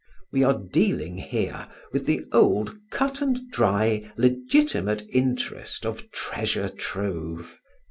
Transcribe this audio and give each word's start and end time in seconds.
We 0.31 0.43
are 0.43 0.57
dealing 0.57 1.19
here 1.19 1.67
with 1.91 2.07
the 2.07 2.25
old 2.33 2.75
cut 2.89 3.21
and 3.21 3.39
dry 3.51 4.11
legitimate 4.17 5.03
interest 5.13 5.85
of 5.85 6.09
treasure 6.09 6.69
trove. 6.69 7.59